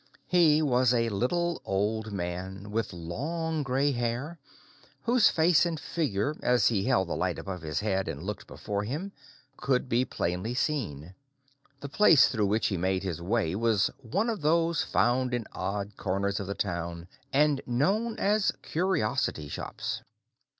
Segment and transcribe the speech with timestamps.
[0.25, 4.39] He was a little old man, with long gray hair,
[5.03, 8.83] whose face and figure, as he held the light above his head and looked before
[8.83, 9.11] him,
[9.57, 11.13] could be plainly seen.
[11.81, 15.95] The place through which he made his way was one of those found in odd
[15.97, 20.01] corners of the town, and known as "curiosity shops."